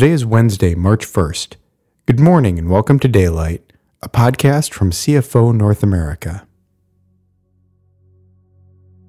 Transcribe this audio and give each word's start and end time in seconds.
Today 0.00 0.12
is 0.12 0.24
Wednesday, 0.24 0.74
March 0.74 1.06
1st. 1.06 1.56
Good 2.06 2.18
morning 2.18 2.58
and 2.58 2.70
welcome 2.70 2.98
to 3.00 3.06
Daylight, 3.06 3.70
a 4.00 4.08
podcast 4.08 4.72
from 4.72 4.92
CFO 4.92 5.54
North 5.54 5.82
America. 5.82 6.46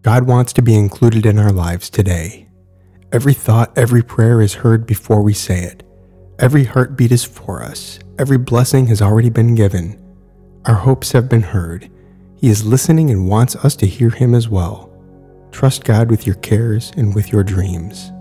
God 0.02 0.28
wants 0.28 0.52
to 0.52 0.62
be 0.62 0.76
included 0.76 1.26
in 1.26 1.40
our 1.40 1.54
lives 1.54 1.90
today. 1.90 2.50
Every 3.10 3.34
thought, 3.34 3.72
every 3.78 4.04
prayer 4.04 4.42
is 4.42 4.56
heard 4.56 4.86
before 4.86 5.22
we 5.22 5.34
say 5.34 5.64
it. 5.64 5.82
Every 6.40 6.66
heartbeat 6.66 7.14
is 7.14 7.24
for 7.24 7.64
us. 7.64 7.98
Every 8.20 8.38
blessing 8.38 8.88
has 8.88 9.02
already 9.02 9.30
been 9.30 9.56
given. 9.56 9.98
Our 10.66 10.76
hopes 10.76 11.14
have 11.14 11.30
been 11.30 11.42
heard. 11.42 11.90
He 12.36 12.50
is 12.50 12.66
listening 12.66 13.12
and 13.12 13.30
wants 13.30 13.56
us 13.56 13.78
to 13.78 13.88
hear 13.88 14.10
Him 14.10 14.36
as 14.36 14.50
well. 14.50 14.92
Trust 15.54 15.86
God 15.86 16.12
with 16.12 16.28
your 16.28 16.36
cares 16.36 16.92
and 16.98 17.16
with 17.16 17.32
your 17.32 17.46
dreams. 17.46 18.12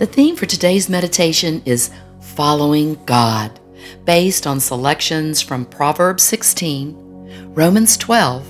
The 0.00 0.06
theme 0.06 0.34
for 0.34 0.46
today's 0.46 0.88
meditation 0.88 1.60
is 1.66 1.90
Following 2.22 2.94
God, 3.04 3.60
based 4.06 4.46
on 4.46 4.58
selections 4.58 5.42
from 5.42 5.66
Proverbs 5.66 6.22
16, 6.22 7.52
Romans 7.52 7.98
12, 7.98 8.46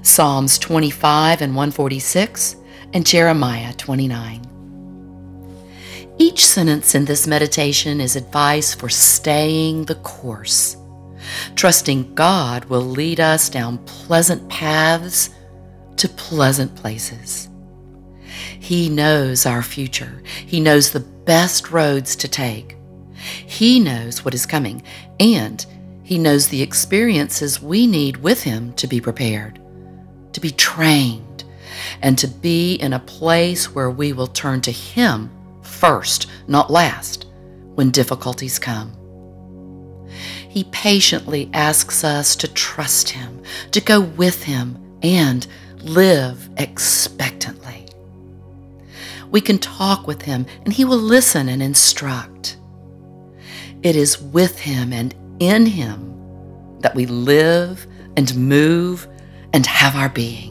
Psalms 0.00 0.58
25 0.58 1.42
and 1.42 1.54
146, 1.54 2.56
and 2.94 3.04
Jeremiah 3.04 3.74
29. 3.74 4.40
Each 6.16 6.46
sentence 6.46 6.94
in 6.94 7.04
this 7.04 7.26
meditation 7.26 8.00
is 8.00 8.16
advice 8.16 8.72
for 8.74 8.88
staying 8.88 9.84
the 9.84 9.96
course. 9.96 10.78
Trusting 11.54 12.14
God 12.14 12.64
will 12.64 12.80
lead 12.80 13.20
us 13.20 13.50
down 13.50 13.76
pleasant 13.84 14.48
paths 14.48 15.28
to 15.98 16.08
pleasant 16.08 16.74
places. 16.76 17.47
He 18.60 18.88
knows 18.88 19.46
our 19.46 19.62
future. 19.62 20.22
He 20.46 20.60
knows 20.60 20.90
the 20.90 21.00
best 21.00 21.70
roads 21.70 22.16
to 22.16 22.28
take. 22.28 22.76
He 23.46 23.80
knows 23.80 24.24
what 24.24 24.34
is 24.34 24.46
coming, 24.46 24.82
and 25.18 25.64
He 26.02 26.18
knows 26.18 26.48
the 26.48 26.62
experiences 26.62 27.62
we 27.62 27.86
need 27.86 28.18
with 28.18 28.42
Him 28.42 28.72
to 28.74 28.86
be 28.86 29.00
prepared, 29.00 29.60
to 30.32 30.40
be 30.40 30.50
trained, 30.50 31.44
and 32.02 32.18
to 32.18 32.28
be 32.28 32.74
in 32.74 32.92
a 32.92 32.98
place 33.00 33.74
where 33.74 33.90
we 33.90 34.12
will 34.12 34.26
turn 34.26 34.60
to 34.62 34.72
Him 34.72 35.30
first, 35.62 36.26
not 36.46 36.70
last, 36.70 37.26
when 37.74 37.90
difficulties 37.90 38.58
come. 38.58 38.92
He 40.48 40.64
patiently 40.64 41.50
asks 41.52 42.02
us 42.04 42.34
to 42.36 42.48
trust 42.48 43.10
Him, 43.10 43.42
to 43.72 43.80
go 43.80 44.00
with 44.00 44.42
Him, 44.44 44.98
and 45.02 45.46
live 45.82 46.48
expectantly. 46.56 47.87
We 49.30 49.40
can 49.40 49.58
talk 49.58 50.06
with 50.06 50.22
Him, 50.22 50.46
and 50.64 50.72
He 50.72 50.84
will 50.84 50.98
listen 50.98 51.48
and 51.48 51.62
instruct. 51.62 52.56
It 53.82 53.96
is 53.96 54.20
with 54.20 54.58
Him 54.58 54.92
and 54.92 55.14
in 55.40 55.66
Him 55.66 56.78
that 56.80 56.94
we 56.94 57.06
live 57.06 57.86
and 58.16 58.34
move 58.36 59.06
and 59.52 59.66
have 59.66 59.96
our 59.96 60.08
being. 60.08 60.47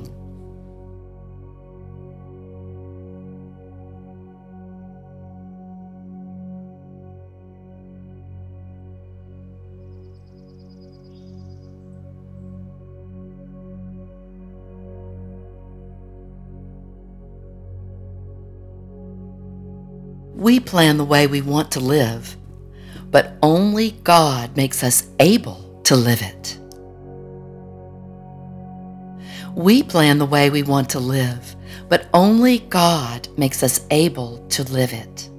We 20.47 20.61
plan 20.61 20.95
the 20.95 21.03
way 21.03 21.27
we 21.27 21.41
want 21.41 21.71
to 21.71 21.81
live, 21.81 22.37
but 23.11 23.33
only 23.43 23.91
God 24.05 24.55
makes 24.55 24.81
us 24.81 25.05
able 25.19 25.81
to 25.83 25.93
live 25.93 26.21
it. 26.21 26.57
We 29.57 29.83
plan 29.83 30.19
the 30.19 30.25
way 30.25 30.49
we 30.49 30.63
want 30.63 30.89
to 30.91 31.01
live, 31.01 31.53
but 31.89 32.07
only 32.13 32.59
God 32.59 33.27
makes 33.37 33.61
us 33.61 33.85
able 33.91 34.37
to 34.47 34.63
live 34.63 34.93
it. 34.93 35.29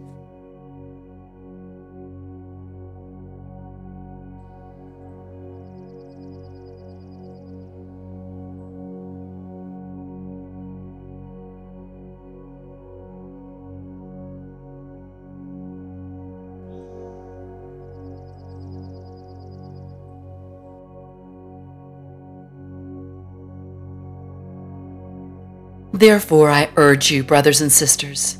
Therefore, 25.99 26.49
I 26.49 26.71
urge 26.77 27.11
you, 27.11 27.25
brothers 27.25 27.61
and 27.61 27.73
sisters, 27.73 28.39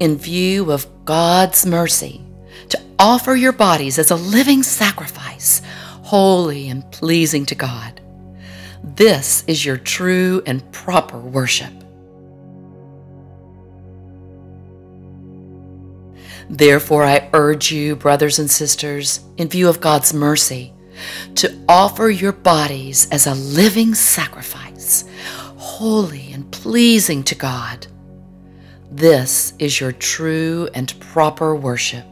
in 0.00 0.18
view 0.18 0.70
of 0.70 0.86
God's 1.06 1.64
mercy, 1.64 2.20
to 2.68 2.78
offer 2.98 3.34
your 3.34 3.52
bodies 3.52 3.98
as 3.98 4.10
a 4.10 4.16
living 4.16 4.62
sacrifice, 4.62 5.62
holy 6.02 6.68
and 6.68 6.84
pleasing 6.92 7.46
to 7.46 7.54
God. 7.54 8.02
This 8.84 9.44
is 9.46 9.64
your 9.64 9.78
true 9.78 10.42
and 10.44 10.70
proper 10.72 11.18
worship. 11.18 11.72
Therefore, 16.50 17.04
I 17.04 17.30
urge 17.32 17.72
you, 17.72 17.96
brothers 17.96 18.38
and 18.38 18.50
sisters, 18.50 19.20
in 19.38 19.48
view 19.48 19.70
of 19.70 19.80
God's 19.80 20.12
mercy, 20.12 20.74
to 21.36 21.50
offer 21.66 22.10
your 22.10 22.32
bodies 22.32 23.08
as 23.10 23.26
a 23.26 23.34
living 23.34 23.94
sacrifice, 23.94 24.69
holy 25.80 26.30
and 26.34 26.52
pleasing 26.52 27.22
to 27.22 27.34
God. 27.34 27.86
This 28.90 29.54
is 29.58 29.80
your 29.80 29.92
true 29.92 30.68
and 30.74 30.92
proper 31.00 31.56
worship. 31.56 32.04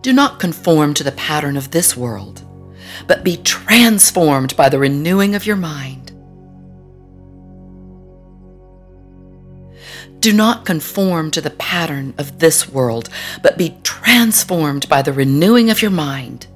Do 0.00 0.12
not 0.12 0.38
conform 0.38 0.94
to 0.94 1.04
the 1.04 1.12
pattern 1.12 1.56
of 1.56 1.72
this 1.72 1.96
world, 1.96 2.42
but 3.06 3.24
be 3.24 3.36
transformed 3.38 4.56
by 4.56 4.68
the 4.68 4.78
renewing 4.78 5.34
of 5.34 5.44
your 5.44 5.56
mind. 5.56 6.12
Do 10.20 10.32
not 10.32 10.64
conform 10.64 11.30
to 11.32 11.40
the 11.40 11.50
pattern 11.50 12.14
of 12.18 12.38
this 12.38 12.68
world, 12.68 13.08
but 13.42 13.58
be 13.58 13.76
transformed 13.82 14.88
by 14.88 15.02
the 15.02 15.12
renewing 15.12 15.70
of 15.70 15.80
your 15.80 15.90
mind. 15.90 16.46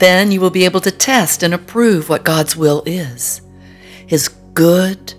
Then 0.00 0.32
you 0.32 0.40
will 0.40 0.50
be 0.50 0.64
able 0.64 0.80
to 0.80 0.90
test 0.90 1.42
and 1.42 1.52
approve 1.52 2.08
what 2.08 2.24
God's 2.24 2.56
will 2.56 2.82
is 2.86 3.42
His 4.06 4.28
good, 4.54 5.12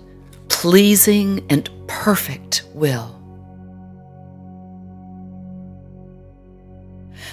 pleasing, 0.48 1.46
and 1.48 1.70
perfect 1.86 2.64
will. 2.74 3.20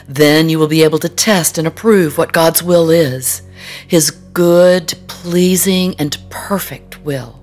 Then 0.08 0.50
you 0.50 0.60
will 0.60 0.68
be 0.68 0.84
able 0.84 1.00
to 1.00 1.10
test 1.10 1.58
and 1.58 1.68
approve 1.68 2.20
what 2.20 2.34
God's 2.34 2.62
will 2.62 2.92
is 2.92 3.42
His 3.88 4.12
good, 4.12 4.94
pleasing, 5.08 5.96
and 5.98 6.18
perfect 6.30 7.04
will. 7.04 7.39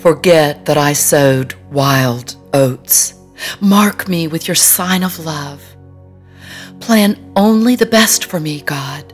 Forget 0.00 0.64
that 0.64 0.78
I 0.78 0.94
sowed 0.94 1.52
wild 1.70 2.34
oats. 2.54 3.12
Mark 3.60 4.08
me 4.08 4.28
with 4.28 4.48
your 4.48 4.54
sign 4.54 5.02
of 5.02 5.18
love. 5.18 5.62
Plan 6.80 7.32
only 7.36 7.76
the 7.76 7.84
best 7.84 8.24
for 8.24 8.40
me, 8.40 8.62
God. 8.62 9.12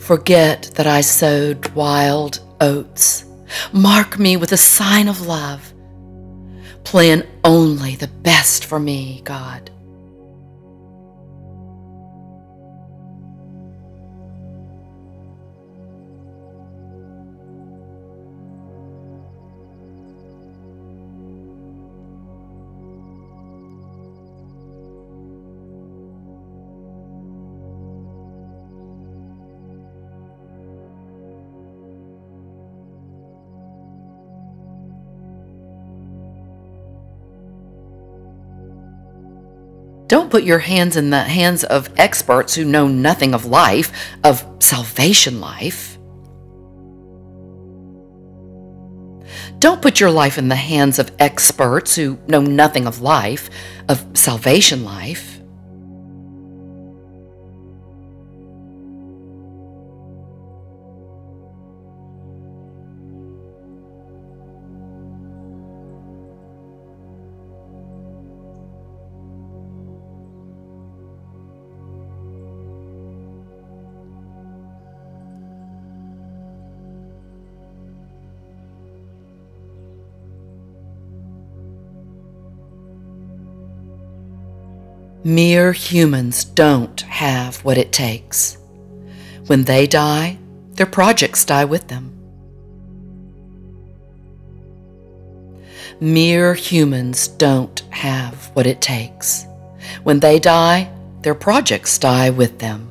Forget 0.00 0.72
that 0.74 0.88
I 0.88 1.02
sowed 1.02 1.68
wild 1.68 2.40
oats. 2.60 3.24
Mark 3.72 4.18
me 4.18 4.36
with 4.36 4.50
a 4.50 4.56
sign 4.56 5.06
of 5.06 5.24
love. 5.24 5.72
Plan 6.82 7.24
only 7.44 7.94
the 7.94 8.08
best 8.08 8.64
for 8.64 8.80
me, 8.80 9.20
God. 9.22 9.70
Don't 40.16 40.30
put 40.30 40.44
your 40.44 40.60
hands 40.60 40.96
in 40.96 41.10
the 41.10 41.22
hands 41.22 41.62
of 41.62 41.90
experts 41.98 42.54
who 42.54 42.64
know 42.64 42.88
nothing 42.88 43.34
of 43.34 43.44
life, 43.44 43.92
of 44.24 44.46
salvation 44.60 45.42
life. 45.42 45.98
Don't 49.58 49.82
put 49.82 50.00
your 50.00 50.10
life 50.10 50.38
in 50.38 50.48
the 50.48 50.56
hands 50.56 50.98
of 50.98 51.12
experts 51.18 51.94
who 51.96 52.18
know 52.28 52.40
nothing 52.40 52.86
of 52.86 53.02
life, 53.02 53.50
of 53.90 54.06
salvation 54.14 54.86
life. 54.86 55.35
Mere 85.26 85.72
humans 85.72 86.44
don't 86.44 87.00
have 87.00 87.56
what 87.64 87.78
it 87.78 87.90
takes. 87.90 88.58
When 89.48 89.64
they 89.64 89.88
die, 89.88 90.38
their 90.74 90.86
projects 90.86 91.44
die 91.44 91.64
with 91.64 91.88
them. 91.88 92.12
Mere 95.98 96.54
humans 96.54 97.26
don't 97.26 97.80
have 97.90 98.54
what 98.54 98.68
it 98.68 98.80
takes. 98.80 99.46
When 100.04 100.20
they 100.20 100.38
die, 100.38 100.92
their 101.22 101.34
projects 101.34 101.98
die 101.98 102.30
with 102.30 102.60
them. 102.60 102.85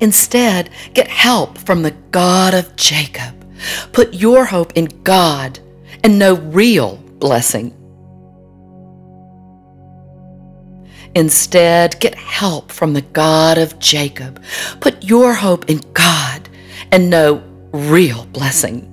Instead, 0.00 0.70
get 0.94 1.08
help 1.08 1.58
from 1.58 1.82
the 1.82 1.90
God 2.10 2.54
of 2.54 2.74
Jacob. 2.76 3.34
Put 3.92 4.14
your 4.14 4.46
hope 4.46 4.72
in 4.74 4.86
God 5.02 5.58
and 6.02 6.18
know 6.18 6.34
real 6.34 6.96
blessing. 7.18 7.76
Instead, 11.14 11.98
get 12.00 12.14
help 12.14 12.70
from 12.70 12.94
the 12.94 13.02
God 13.02 13.58
of 13.58 13.78
Jacob. 13.78 14.42
Put 14.80 15.02
your 15.04 15.34
hope 15.34 15.68
in 15.68 15.78
God 15.92 16.48
and 16.92 17.10
know 17.10 17.42
real 17.72 18.24
blessing. 18.26 18.89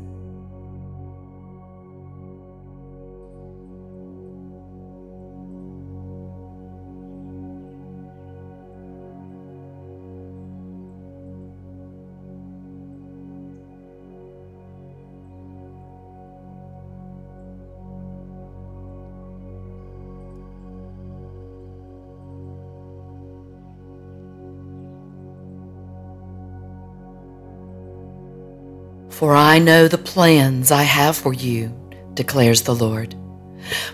For 29.18 29.36
I 29.36 29.58
know 29.58 29.88
the 29.88 29.98
plans 29.98 30.70
I 30.70 30.84
have 30.84 31.18
for 31.18 31.34
you, 31.34 31.76
declares 32.14 32.62
the 32.62 32.76
Lord. 32.76 33.16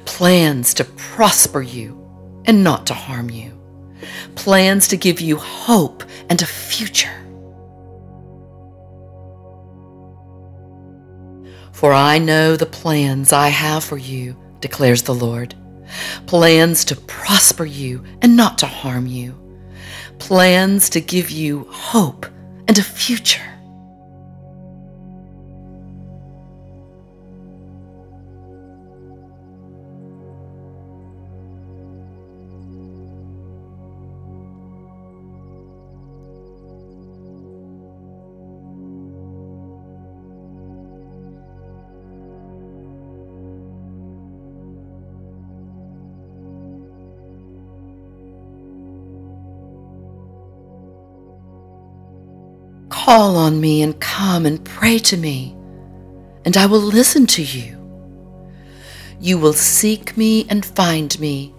Plans 0.04 0.74
to 0.74 0.84
prosper 0.84 1.62
you 1.62 1.98
and 2.44 2.62
not 2.62 2.86
to 2.88 2.94
harm 2.94 3.30
you. 3.30 3.58
Plans 4.36 4.90
to 4.90 4.98
give 4.98 5.22
you 5.22 5.38
hope 5.38 6.04
and 6.30 6.42
a 6.42 6.46
future. 6.46 7.16
For 11.72 11.94
I 11.94 12.18
know 12.18 12.58
the 12.58 12.66
plans 12.66 13.32
I 13.32 13.48
have 13.48 13.86
for 13.86 13.98
you, 13.98 14.36
declares 14.60 15.04
the 15.04 15.16
Lord. 15.16 15.56
Plans 16.28 16.84
to 16.84 16.98
prosper 16.98 17.64
you 17.64 18.04
and 18.22 18.36
not 18.36 18.58
to 18.58 18.66
harm 18.66 19.08
you. 19.08 19.40
Plans 20.20 20.90
to 20.90 21.00
give 21.00 21.32
you 21.32 21.64
hope 21.70 22.26
and 22.68 22.78
a 22.78 22.84
future. 22.84 23.53
Call 53.06 53.36
on 53.36 53.60
me 53.60 53.82
and 53.82 54.00
come 54.00 54.46
and 54.46 54.64
pray 54.64 54.98
to 54.98 55.18
me, 55.18 55.54
and 56.46 56.56
I 56.56 56.66
will 56.68 56.80
listen 56.80 57.28
to 57.28 57.44
you. 57.44 57.78
You 59.20 59.38
will 59.38 59.52
seek 59.52 60.16
me 60.16 60.46
and 60.50 60.66
find 60.66 61.20
me 61.20 61.50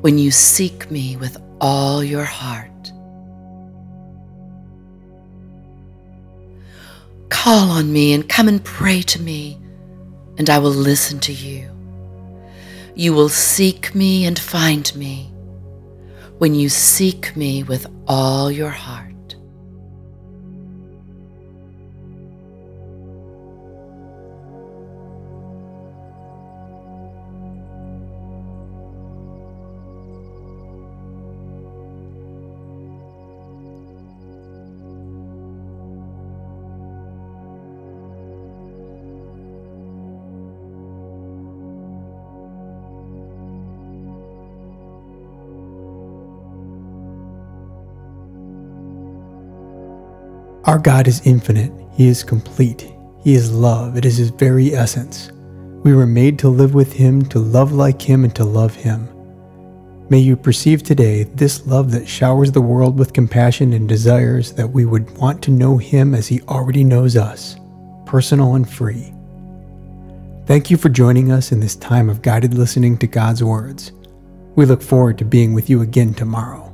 when 0.00 0.16
you 0.16 0.30
seek 0.30 0.90
me 0.90 1.16
with 1.18 1.36
all 1.60 2.02
your 2.02 2.24
heart. 2.24 2.90
Call 7.28 7.70
on 7.70 7.92
me 7.92 8.14
and 8.14 8.26
come 8.26 8.48
and 8.48 8.64
pray 8.64 9.02
to 9.02 9.20
me, 9.20 9.60
and 10.38 10.48
I 10.48 10.58
will 10.58 10.70
listen 10.70 11.20
to 11.20 11.34
you. 11.34 11.68
You 12.94 13.12
will 13.12 13.28
seek 13.28 13.94
me 13.94 14.24
and 14.24 14.38
find 14.38 14.90
me 14.96 15.30
when 16.38 16.54
you 16.54 16.70
seek 16.70 17.36
me 17.36 17.62
with 17.62 17.86
all 18.08 18.50
your 18.50 18.70
heart. 18.70 19.11
Our 50.64 50.78
God 50.78 51.08
is 51.08 51.26
infinite, 51.26 51.72
He 51.92 52.06
is 52.06 52.22
complete, 52.22 52.88
He 53.24 53.34
is 53.34 53.50
love, 53.50 53.96
it 53.96 54.04
is 54.04 54.16
His 54.16 54.30
very 54.30 54.76
essence. 54.76 55.32
We 55.82 55.92
were 55.92 56.06
made 56.06 56.38
to 56.38 56.48
live 56.48 56.72
with 56.72 56.92
Him, 56.92 57.24
to 57.30 57.40
love 57.40 57.72
like 57.72 58.00
Him, 58.00 58.22
and 58.22 58.32
to 58.36 58.44
love 58.44 58.76
Him. 58.76 59.08
May 60.08 60.20
you 60.20 60.36
perceive 60.36 60.84
today 60.84 61.24
this 61.24 61.66
love 61.66 61.90
that 61.90 62.06
showers 62.06 62.52
the 62.52 62.60
world 62.60 62.96
with 62.96 63.12
compassion 63.12 63.72
and 63.72 63.88
desires 63.88 64.52
that 64.52 64.70
we 64.70 64.84
would 64.84 65.10
want 65.18 65.42
to 65.42 65.50
know 65.50 65.78
Him 65.78 66.14
as 66.14 66.28
He 66.28 66.40
already 66.42 66.84
knows 66.84 67.16
us, 67.16 67.56
personal 68.06 68.54
and 68.54 68.70
free. 68.70 69.12
Thank 70.46 70.70
you 70.70 70.76
for 70.76 70.90
joining 70.90 71.32
us 71.32 71.50
in 71.50 71.58
this 71.58 71.74
time 71.74 72.08
of 72.08 72.22
guided 72.22 72.54
listening 72.54 72.98
to 72.98 73.08
God's 73.08 73.42
words. 73.42 73.90
We 74.54 74.66
look 74.66 74.82
forward 74.82 75.18
to 75.18 75.24
being 75.24 75.54
with 75.54 75.68
you 75.68 75.82
again 75.82 76.14
tomorrow. 76.14 76.71